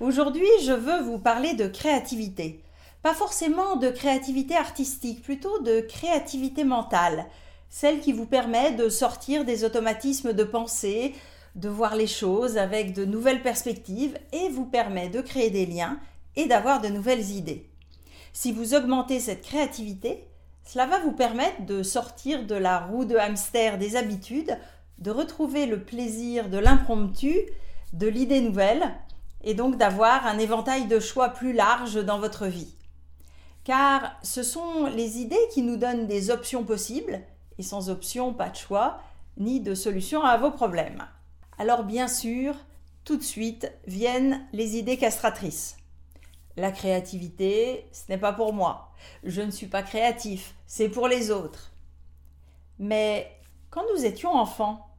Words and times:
Aujourd'hui, 0.00 0.48
je 0.64 0.72
veux 0.72 1.02
vous 1.02 1.20
parler 1.20 1.54
de 1.54 1.68
créativité. 1.68 2.64
Pas 3.02 3.14
forcément 3.14 3.76
de 3.76 3.90
créativité 3.90 4.56
artistique, 4.56 5.22
plutôt 5.22 5.60
de 5.60 5.80
créativité 5.82 6.64
mentale, 6.64 7.26
celle 7.68 8.00
qui 8.00 8.12
vous 8.12 8.26
permet 8.26 8.72
de 8.72 8.88
sortir 8.88 9.44
des 9.44 9.62
automatismes 9.62 10.32
de 10.32 10.42
pensée, 10.42 11.14
de 11.54 11.68
voir 11.68 11.94
les 11.94 12.08
choses 12.08 12.58
avec 12.58 12.92
de 12.92 13.04
nouvelles 13.04 13.42
perspectives 13.42 14.18
et 14.32 14.48
vous 14.48 14.64
permet 14.64 15.10
de 15.10 15.20
créer 15.20 15.50
des 15.50 15.64
liens 15.64 16.00
et 16.34 16.46
d'avoir 16.46 16.80
de 16.80 16.88
nouvelles 16.88 17.30
idées. 17.30 17.70
Si 18.32 18.50
vous 18.50 18.74
augmentez 18.74 19.20
cette 19.20 19.42
créativité, 19.42 20.24
cela 20.64 20.86
va 20.86 20.98
vous 20.98 21.12
permettre 21.12 21.66
de 21.66 21.84
sortir 21.84 22.44
de 22.44 22.56
la 22.56 22.80
roue 22.80 23.04
de 23.04 23.16
hamster 23.16 23.78
des 23.78 23.94
habitudes, 23.94 24.58
de 24.98 25.12
retrouver 25.12 25.66
le 25.66 25.84
plaisir 25.84 26.48
de 26.48 26.58
l'impromptu, 26.58 27.42
de 27.92 28.08
l'idée 28.08 28.40
nouvelle, 28.40 28.92
et 29.44 29.54
donc 29.54 29.76
d'avoir 29.76 30.26
un 30.26 30.38
éventail 30.38 30.86
de 30.86 30.98
choix 30.98 31.28
plus 31.28 31.52
large 31.52 32.02
dans 32.04 32.18
votre 32.18 32.46
vie. 32.46 32.74
Car 33.62 34.16
ce 34.22 34.42
sont 34.42 34.86
les 34.86 35.18
idées 35.18 35.48
qui 35.52 35.62
nous 35.62 35.76
donnent 35.76 36.06
des 36.06 36.30
options 36.30 36.64
possibles, 36.64 37.20
et 37.58 37.62
sans 37.62 37.88
option, 37.88 38.34
pas 38.34 38.48
de 38.48 38.56
choix, 38.56 39.00
ni 39.36 39.60
de 39.60 39.74
solution 39.74 40.22
à 40.22 40.36
vos 40.36 40.50
problèmes. 40.50 41.04
Alors 41.58 41.84
bien 41.84 42.08
sûr, 42.08 42.54
tout 43.04 43.16
de 43.16 43.22
suite 43.22 43.70
viennent 43.86 44.46
les 44.52 44.76
idées 44.76 44.96
castratrices. 44.96 45.76
La 46.56 46.72
créativité, 46.72 47.86
ce 47.92 48.02
n'est 48.08 48.18
pas 48.18 48.32
pour 48.32 48.52
moi. 48.52 48.92
Je 49.24 49.42
ne 49.42 49.50
suis 49.50 49.66
pas 49.66 49.82
créatif, 49.82 50.54
c'est 50.66 50.88
pour 50.88 51.08
les 51.08 51.30
autres. 51.30 51.72
Mais 52.78 53.30
quand 53.70 53.82
nous 53.94 54.04
étions 54.04 54.32
enfants, 54.32 54.93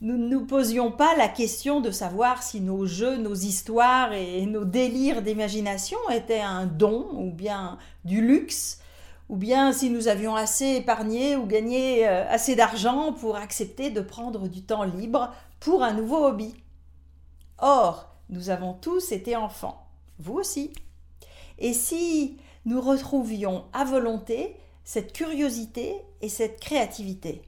nous 0.00 0.16
ne 0.16 0.28
nous 0.28 0.46
posions 0.46 0.90
pas 0.90 1.14
la 1.16 1.28
question 1.28 1.80
de 1.80 1.90
savoir 1.90 2.42
si 2.42 2.62
nos 2.62 2.86
jeux, 2.86 3.18
nos 3.18 3.34
histoires 3.34 4.14
et 4.14 4.46
nos 4.46 4.64
délires 4.64 5.20
d'imagination 5.20 5.98
étaient 6.10 6.40
un 6.40 6.64
don 6.64 7.06
ou 7.12 7.30
bien 7.30 7.76
du 8.06 8.22
luxe, 8.22 8.80
ou 9.28 9.36
bien 9.36 9.74
si 9.74 9.90
nous 9.90 10.08
avions 10.08 10.34
assez 10.34 10.76
épargné 10.76 11.36
ou 11.36 11.44
gagné 11.44 12.08
euh, 12.08 12.26
assez 12.30 12.56
d'argent 12.56 13.12
pour 13.12 13.36
accepter 13.36 13.90
de 13.90 14.00
prendre 14.00 14.48
du 14.48 14.62
temps 14.62 14.84
libre 14.84 15.34
pour 15.60 15.82
un 15.82 15.92
nouveau 15.92 16.24
hobby. 16.24 16.54
Or, 17.58 18.08
nous 18.30 18.48
avons 18.48 18.72
tous 18.72 19.12
été 19.12 19.36
enfants, 19.36 19.86
vous 20.18 20.34
aussi. 20.34 20.72
Et 21.58 21.74
si 21.74 22.38
nous 22.64 22.80
retrouvions 22.80 23.64
à 23.74 23.84
volonté 23.84 24.56
cette 24.82 25.12
curiosité 25.12 25.94
et 26.22 26.30
cette 26.30 26.58
créativité? 26.58 27.42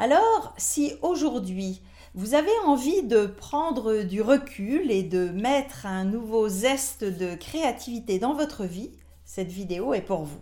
Alors, 0.00 0.54
si 0.56 0.94
aujourd'hui 1.02 1.82
vous 2.14 2.34
avez 2.34 2.56
envie 2.64 3.02
de 3.02 3.26
prendre 3.26 4.04
du 4.04 4.22
recul 4.22 4.92
et 4.92 5.02
de 5.02 5.28
mettre 5.30 5.86
un 5.86 6.04
nouveau 6.04 6.48
zeste 6.48 7.02
de 7.02 7.34
créativité 7.34 8.20
dans 8.20 8.32
votre 8.32 8.64
vie, 8.64 8.92
cette 9.24 9.50
vidéo 9.50 9.94
est 9.94 10.02
pour 10.02 10.22
vous. 10.22 10.40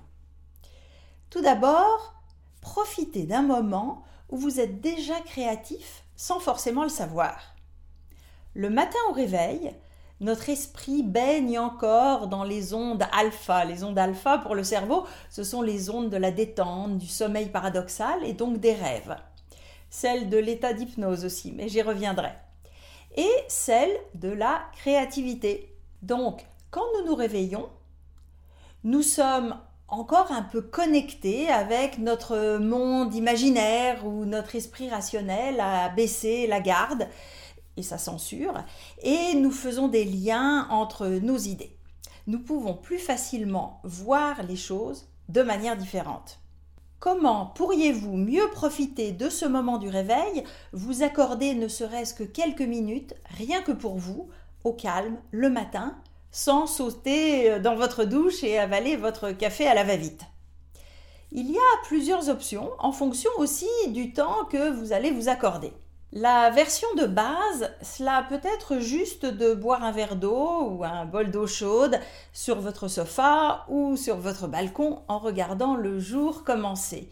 Tout 1.30 1.40
d'abord, 1.40 2.14
profitez 2.60 3.24
d'un 3.24 3.40
moment 3.40 4.04
où 4.28 4.36
vous 4.36 4.60
êtes 4.60 4.82
déjà 4.82 5.18
créatif 5.20 6.04
sans 6.16 6.38
forcément 6.38 6.82
le 6.82 6.90
savoir. 6.90 7.54
Le 8.52 8.68
matin 8.68 8.98
au 9.08 9.12
réveil, 9.12 9.74
notre 10.20 10.50
esprit 10.50 11.02
baigne 11.02 11.58
encore 11.58 12.28
dans 12.28 12.44
les 12.44 12.74
ondes 12.74 13.04
alpha. 13.10 13.64
Les 13.64 13.84
ondes 13.84 13.98
alpha 13.98 14.36
pour 14.36 14.54
le 14.54 14.64
cerveau, 14.64 15.06
ce 15.30 15.44
sont 15.44 15.62
les 15.62 15.88
ondes 15.88 16.10
de 16.10 16.16
la 16.18 16.30
détente, 16.30 16.98
du 16.98 17.08
sommeil 17.08 17.48
paradoxal 17.48 18.22
et 18.22 18.34
donc 18.34 18.58
des 18.60 18.74
rêves 18.74 19.16
celle 19.96 20.28
de 20.28 20.36
l'état 20.36 20.74
d'hypnose 20.74 21.24
aussi, 21.24 21.52
mais 21.52 21.70
j'y 21.70 21.80
reviendrai, 21.80 22.32
et 23.16 23.32
celle 23.48 23.96
de 24.14 24.28
la 24.28 24.60
créativité. 24.76 25.74
Donc, 26.02 26.44
quand 26.70 26.84
nous 26.98 27.06
nous 27.06 27.14
réveillons, 27.14 27.70
nous 28.84 29.00
sommes 29.00 29.58
encore 29.88 30.32
un 30.32 30.42
peu 30.42 30.60
connectés 30.60 31.48
avec 31.48 31.96
notre 31.96 32.58
monde 32.58 33.14
imaginaire 33.14 34.06
où 34.06 34.26
notre 34.26 34.54
esprit 34.54 34.90
rationnel 34.90 35.60
a 35.60 35.88
baissé 35.88 36.46
la 36.46 36.60
garde 36.60 37.08
et 37.78 37.82
sa 37.82 37.96
censure, 37.96 38.52
et 39.02 39.32
nous 39.34 39.50
faisons 39.50 39.88
des 39.88 40.04
liens 40.04 40.68
entre 40.68 41.06
nos 41.06 41.38
idées. 41.38 41.74
Nous 42.26 42.40
pouvons 42.40 42.74
plus 42.74 42.98
facilement 42.98 43.80
voir 43.82 44.42
les 44.42 44.56
choses 44.56 45.08
de 45.30 45.40
manière 45.40 45.78
différente. 45.78 46.38
Comment 46.98 47.46
pourriez-vous 47.54 48.16
mieux 48.16 48.48
profiter 48.52 49.12
de 49.12 49.28
ce 49.28 49.44
moment 49.44 49.78
du 49.78 49.88
réveil, 49.88 50.44
vous 50.72 51.02
accorder 51.02 51.54
ne 51.54 51.68
serait-ce 51.68 52.14
que 52.14 52.24
quelques 52.24 52.62
minutes, 52.62 53.14
rien 53.36 53.60
que 53.60 53.72
pour 53.72 53.96
vous, 53.96 54.28
au 54.64 54.72
calme, 54.72 55.18
le 55.30 55.50
matin, 55.50 55.94
sans 56.30 56.66
sauter 56.66 57.60
dans 57.60 57.76
votre 57.76 58.04
douche 58.04 58.42
et 58.42 58.58
avaler 58.58 58.96
votre 58.96 59.30
café 59.30 59.66
à 59.66 59.74
la 59.74 59.84
va-vite? 59.84 60.22
Il 61.32 61.50
y 61.50 61.58
a 61.58 61.84
plusieurs 61.84 62.30
options 62.30 62.70
en 62.78 62.92
fonction 62.92 63.30
aussi 63.36 63.68
du 63.88 64.12
temps 64.12 64.46
que 64.50 64.70
vous 64.70 64.92
allez 64.92 65.10
vous 65.10 65.28
accorder. 65.28 65.72
La 66.12 66.50
version 66.50 66.86
de 66.96 67.04
base, 67.06 67.72
cela 67.82 68.24
peut 68.28 68.40
être 68.44 68.78
juste 68.78 69.26
de 69.26 69.54
boire 69.54 69.82
un 69.82 69.90
verre 69.90 70.14
d'eau 70.14 70.70
ou 70.70 70.84
un 70.84 71.04
bol 71.04 71.32
d'eau 71.32 71.48
chaude 71.48 71.98
sur 72.32 72.60
votre 72.60 72.86
sofa 72.86 73.64
ou 73.68 73.96
sur 73.96 74.16
votre 74.16 74.46
balcon 74.46 75.02
en 75.08 75.18
regardant 75.18 75.74
le 75.74 75.98
jour 75.98 76.44
commencer. 76.44 77.10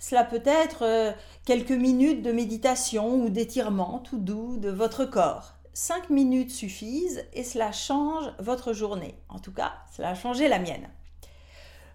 Cela 0.00 0.24
peut 0.24 0.42
être 0.44 0.84
euh, 0.84 1.12
quelques 1.44 1.70
minutes 1.70 2.22
de 2.22 2.32
méditation 2.32 3.14
ou 3.14 3.28
d'étirement 3.28 4.00
tout 4.00 4.18
doux 4.18 4.56
de 4.56 4.70
votre 4.70 5.04
corps. 5.04 5.52
Cinq 5.72 6.10
minutes 6.10 6.50
suffisent 6.50 7.24
et 7.32 7.44
cela 7.44 7.70
change 7.70 8.24
votre 8.40 8.72
journée. 8.72 9.14
En 9.28 9.38
tout 9.38 9.52
cas, 9.52 9.72
cela 9.96 10.10
a 10.10 10.14
changé 10.16 10.48
la 10.48 10.58
mienne. 10.58 10.88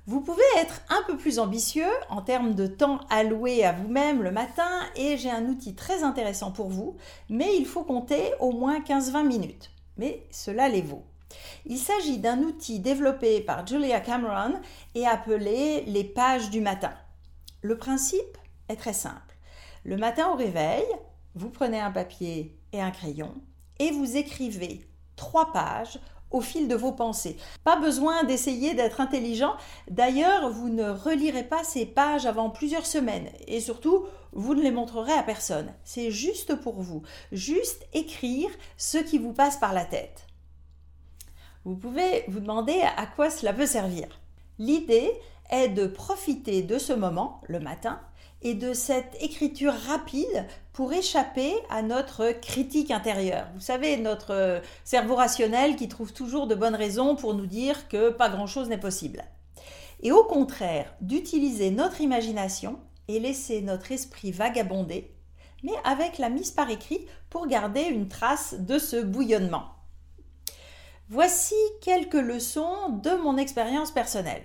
Vous 0.09 0.21
pouvez 0.21 0.41
être 0.57 0.79
un 0.87 1.03
peu 1.05 1.17
plus 1.17 1.37
ambitieux 1.37 1.91
en 2.09 2.21
termes 2.21 2.55
de 2.55 2.65
temps 2.65 3.01
alloué 3.09 3.65
à 3.65 3.73
vous-même 3.73 4.23
le 4.23 4.31
matin 4.31 4.69
et 4.95 5.17
j'ai 5.17 5.29
un 5.29 5.47
outil 5.47 5.75
très 5.75 6.01
intéressant 6.01 6.49
pour 6.49 6.69
vous, 6.69 6.95
mais 7.29 7.57
il 7.57 7.65
faut 7.65 7.83
compter 7.83 8.31
au 8.39 8.53
moins 8.53 8.79
15-20 8.79 9.27
minutes. 9.27 9.69
Mais 9.97 10.25
cela 10.31 10.69
les 10.69 10.81
vaut. 10.81 11.03
Il 11.65 11.77
s'agit 11.77 12.19
d'un 12.19 12.39
outil 12.39 12.79
développé 12.79 13.41
par 13.41 13.67
Julia 13.67 13.99
Cameron 13.99 14.53
et 14.95 15.05
appelé 15.05 15.83
les 15.87 16.05
pages 16.05 16.51
du 16.51 16.61
matin. 16.61 16.93
Le 17.61 17.77
principe 17.77 18.37
est 18.69 18.77
très 18.77 18.93
simple. 18.93 19.35
Le 19.83 19.97
matin 19.97 20.29
au 20.29 20.35
réveil, 20.35 20.85
vous 21.35 21.49
prenez 21.49 21.81
un 21.81 21.91
papier 21.91 22.57
et 22.71 22.81
un 22.81 22.91
crayon 22.91 23.35
et 23.77 23.91
vous 23.91 24.15
écrivez 24.15 24.87
trois 25.17 25.51
pages 25.51 25.99
au 26.31 26.41
fil 26.41 26.67
de 26.67 26.75
vos 26.75 26.91
pensées. 26.91 27.37
Pas 27.63 27.77
besoin 27.77 28.23
d'essayer 28.23 28.73
d'être 28.73 29.01
intelligent. 29.01 29.55
D'ailleurs, 29.89 30.49
vous 30.51 30.69
ne 30.69 30.89
relirez 30.89 31.43
pas 31.43 31.63
ces 31.63 31.85
pages 31.85 32.25
avant 32.25 32.49
plusieurs 32.49 32.85
semaines. 32.85 33.29
Et 33.47 33.59
surtout, 33.59 34.05
vous 34.33 34.55
ne 34.55 34.61
les 34.61 34.71
montrerez 34.71 35.13
à 35.13 35.23
personne. 35.23 35.73
C'est 35.83 36.11
juste 36.11 36.55
pour 36.55 36.81
vous. 36.81 37.01
Juste 37.31 37.87
écrire 37.93 38.49
ce 38.77 38.97
qui 38.97 39.17
vous 39.17 39.33
passe 39.33 39.57
par 39.57 39.73
la 39.73 39.85
tête. 39.85 40.27
Vous 41.65 41.75
pouvez 41.75 42.23
vous 42.27 42.39
demander 42.39 42.79
à 42.95 43.05
quoi 43.05 43.29
cela 43.29 43.53
peut 43.53 43.65
servir. 43.65 44.07
L'idée 44.59 45.11
est 45.49 45.69
de 45.69 45.87
profiter 45.87 46.61
de 46.61 46.77
ce 46.77 46.93
moment, 46.93 47.41
le 47.47 47.59
matin, 47.59 47.99
et 48.41 48.53
de 48.53 48.73
cette 48.73 49.15
écriture 49.19 49.73
rapide 49.73 50.45
pour 50.73 50.93
échapper 50.93 51.53
à 51.69 51.81
notre 51.81 52.31
critique 52.39 52.91
intérieure. 52.91 53.47
Vous 53.55 53.61
savez, 53.61 53.97
notre 53.97 54.61
cerveau 54.83 55.15
rationnel 55.15 55.75
qui 55.75 55.87
trouve 55.87 56.13
toujours 56.13 56.47
de 56.47 56.55
bonnes 56.55 56.75
raisons 56.75 57.15
pour 57.15 57.33
nous 57.33 57.47
dire 57.47 57.87
que 57.87 58.09
pas 58.09 58.29
grand-chose 58.29 58.69
n'est 58.69 58.77
possible. 58.77 59.23
Et 60.01 60.11
au 60.11 60.23
contraire, 60.23 60.93
d'utiliser 61.01 61.71
notre 61.71 62.01
imagination 62.01 62.79
et 63.07 63.19
laisser 63.19 63.61
notre 63.61 63.91
esprit 63.91 64.31
vagabonder, 64.31 65.15
mais 65.63 65.73
avec 65.83 66.19
la 66.19 66.29
mise 66.29 66.51
par 66.51 66.69
écrit 66.69 67.07
pour 67.29 67.47
garder 67.47 67.81
une 67.81 68.07
trace 68.07 68.53
de 68.59 68.77
ce 68.77 68.97
bouillonnement. 68.97 69.65
Voici 71.09 71.55
quelques 71.81 72.13
leçons 72.13 72.89
de 72.89 73.11
mon 73.23 73.37
expérience 73.37 73.91
personnelle. 73.91 74.43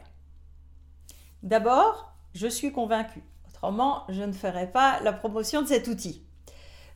D'abord, 1.43 2.15
je 2.35 2.47
suis 2.47 2.73
convaincue 2.73 3.25
Je 4.09 4.23
ne 4.23 4.32
ferai 4.32 4.70
pas 4.70 5.00
la 5.00 5.12
promotion 5.12 5.62
de 5.62 5.69
cet 5.69 5.87
outil. 5.88 6.25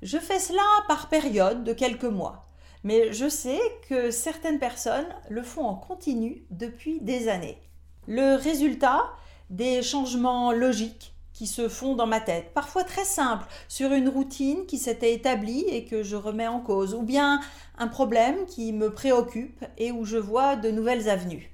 Je 0.02 0.18
fais 0.18 0.40
cela 0.40 0.62
par 0.88 1.08
période 1.08 1.64
de 1.64 1.72
quelques 1.72 2.04
mois, 2.04 2.46
mais 2.84 3.12
je 3.12 3.28
sais 3.28 3.60
que 3.88 4.10
certaines 4.10 4.58
personnes 4.58 5.08
le 5.28 5.42
font 5.42 5.64
en 5.64 5.74
continu 5.74 6.44
depuis 6.50 7.00
des 7.00 7.28
années. 7.28 7.58
Le 8.06 8.34
résultat, 8.34 9.04
des 9.48 9.82
changements 9.82 10.52
logiques 10.52 11.14
qui 11.32 11.46
se 11.46 11.68
font 11.68 11.94
dans 11.94 12.06
ma 12.06 12.20
tête, 12.20 12.52
parfois 12.54 12.82
très 12.82 13.04
simples, 13.04 13.46
sur 13.68 13.92
une 13.92 14.08
routine 14.08 14.66
qui 14.66 14.78
s'était 14.78 15.12
établie 15.12 15.64
et 15.68 15.84
que 15.84 16.02
je 16.02 16.16
remets 16.16 16.46
en 16.46 16.60
cause, 16.60 16.94
ou 16.94 17.02
bien 17.02 17.40
un 17.78 17.88
problème 17.88 18.46
qui 18.46 18.72
me 18.72 18.92
préoccupe 18.92 19.64
et 19.76 19.92
où 19.92 20.04
je 20.04 20.16
vois 20.16 20.56
de 20.56 20.70
nouvelles 20.70 21.10
avenues. 21.10 21.52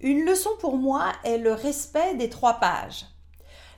Une 0.00 0.24
leçon 0.24 0.50
pour 0.60 0.76
moi 0.76 1.12
est 1.24 1.38
le 1.38 1.52
respect 1.52 2.14
des 2.14 2.28
trois 2.28 2.54
pages. 2.54 3.06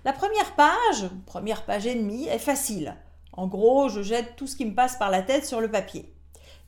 La 0.06 0.12
première 0.12 0.55
page, 0.55 1.11
première 1.26 1.64
page 1.64 1.85
et 1.85 1.97
demie, 1.97 2.29
est 2.29 2.38
facile. 2.38 2.94
En 3.32 3.49
gros, 3.49 3.88
je 3.88 4.03
jette 4.03 4.37
tout 4.37 4.47
ce 4.47 4.55
qui 4.55 4.64
me 4.64 4.73
passe 4.73 4.94
par 4.94 5.11
la 5.11 5.20
tête 5.20 5.44
sur 5.44 5.61
le 5.61 5.69
papier. 5.69 6.14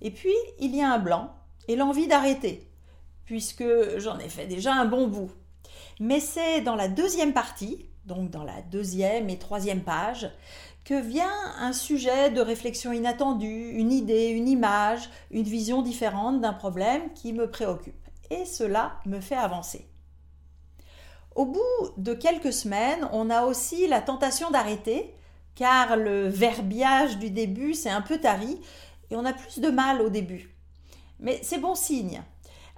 Et 0.00 0.10
puis, 0.10 0.34
il 0.58 0.74
y 0.74 0.82
a 0.82 0.92
un 0.92 0.98
blanc 0.98 1.30
et 1.68 1.76
l'envie 1.76 2.08
d'arrêter, 2.08 2.68
puisque 3.26 3.62
j'en 3.98 4.18
ai 4.18 4.28
fait 4.28 4.48
déjà 4.48 4.74
un 4.74 4.86
bon 4.86 5.06
bout. 5.06 5.30
Mais 6.00 6.18
c'est 6.18 6.62
dans 6.62 6.74
la 6.74 6.88
deuxième 6.88 7.32
partie, 7.32 7.86
donc 8.06 8.28
dans 8.28 8.42
la 8.42 8.60
deuxième 8.72 9.30
et 9.30 9.38
troisième 9.38 9.84
page, 9.84 10.28
que 10.84 11.00
vient 11.00 11.30
un 11.60 11.72
sujet 11.72 12.32
de 12.32 12.40
réflexion 12.40 12.90
inattendue, 12.90 13.70
une 13.70 13.92
idée, 13.92 14.30
une 14.30 14.48
image, 14.48 15.10
une 15.30 15.44
vision 15.44 15.82
différente 15.82 16.40
d'un 16.40 16.54
problème 16.54 17.12
qui 17.14 17.32
me 17.32 17.48
préoccupe. 17.48 18.04
Et 18.30 18.44
cela 18.44 18.98
me 19.06 19.20
fait 19.20 19.36
avancer. 19.36 19.88
Au 21.38 21.46
bout 21.46 21.92
de 21.96 22.14
quelques 22.14 22.52
semaines, 22.52 23.08
on 23.12 23.30
a 23.30 23.44
aussi 23.44 23.86
la 23.86 24.00
tentation 24.00 24.50
d'arrêter, 24.50 25.14
car 25.54 25.96
le 25.96 26.26
verbiage 26.26 27.16
du 27.18 27.30
début 27.30 27.74
s'est 27.74 27.90
un 27.90 28.00
peu 28.00 28.18
tari 28.18 28.60
et 29.08 29.14
on 29.14 29.24
a 29.24 29.32
plus 29.32 29.60
de 29.60 29.70
mal 29.70 30.02
au 30.02 30.08
début. 30.08 30.52
Mais 31.20 31.38
c'est 31.44 31.58
bon 31.58 31.76
signe. 31.76 32.24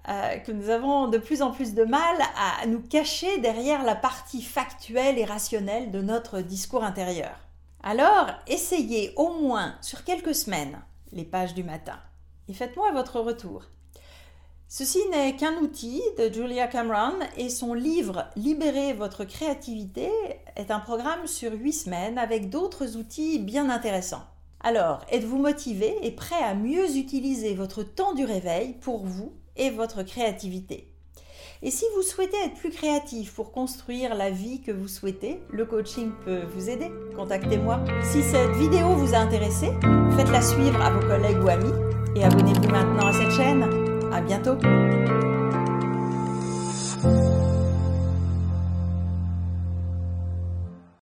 Euh, 0.08 0.36
que 0.40 0.52
nous 0.52 0.68
avons 0.68 1.08
de 1.08 1.16
plus 1.16 1.40
en 1.40 1.52
plus 1.52 1.72
de 1.72 1.84
mal 1.84 2.16
à 2.36 2.66
nous 2.66 2.82
cacher 2.82 3.38
derrière 3.38 3.82
la 3.82 3.94
partie 3.94 4.42
factuelle 4.42 5.18
et 5.18 5.24
rationnelle 5.24 5.90
de 5.90 6.02
notre 6.02 6.42
discours 6.42 6.84
intérieur. 6.84 7.38
Alors, 7.82 8.26
essayez 8.46 9.14
au 9.16 9.40
moins 9.40 9.74
sur 9.80 10.04
quelques 10.04 10.34
semaines 10.34 10.82
les 11.12 11.24
pages 11.24 11.54
du 11.54 11.64
matin 11.64 11.98
et 12.46 12.52
faites-moi 12.52 12.92
votre 12.92 13.20
retour. 13.20 13.62
Ceci 14.72 15.00
n'est 15.10 15.34
qu'un 15.34 15.56
outil 15.56 16.00
de 16.16 16.32
Julia 16.32 16.68
Cameron 16.68 17.18
et 17.36 17.48
son 17.48 17.74
livre 17.74 18.26
Libérer 18.36 18.92
votre 18.92 19.24
créativité 19.24 20.08
est 20.54 20.70
un 20.70 20.78
programme 20.78 21.26
sur 21.26 21.52
huit 21.52 21.72
semaines 21.72 22.18
avec 22.18 22.50
d'autres 22.50 22.96
outils 22.96 23.40
bien 23.40 23.68
intéressants. 23.68 24.22
Alors, 24.60 25.04
êtes-vous 25.10 25.38
motivé 25.38 25.96
et 26.02 26.12
prêt 26.12 26.40
à 26.40 26.54
mieux 26.54 26.96
utiliser 26.96 27.54
votre 27.54 27.82
temps 27.82 28.14
du 28.14 28.24
réveil 28.24 28.74
pour 28.74 29.04
vous 29.04 29.32
et 29.56 29.70
votre 29.70 30.04
créativité? 30.04 30.86
Et 31.62 31.72
si 31.72 31.84
vous 31.96 32.02
souhaitez 32.02 32.36
être 32.44 32.54
plus 32.54 32.70
créatif 32.70 33.34
pour 33.34 33.50
construire 33.50 34.14
la 34.14 34.30
vie 34.30 34.60
que 34.60 34.70
vous 34.70 34.86
souhaitez, 34.86 35.42
le 35.50 35.66
coaching 35.66 36.12
peut 36.24 36.44
vous 36.54 36.70
aider. 36.70 36.92
Contactez-moi. 37.16 37.80
Si 38.04 38.22
cette 38.22 38.52
vidéo 38.52 38.94
vous 38.94 39.14
a 39.14 39.18
intéressé, 39.18 39.72
faites-la 40.16 40.40
suivre 40.40 40.80
à 40.80 40.92
vos 40.92 41.00
collègues 41.08 41.42
ou 41.42 41.48
amis 41.48 41.74
et 42.14 42.22
abonnez-vous 42.22 42.68
maintenant 42.68 43.08
à 43.08 43.12
cette 43.12 43.32
chaîne. 43.32 43.79
À 44.12 44.20
bientôt. 44.20 44.56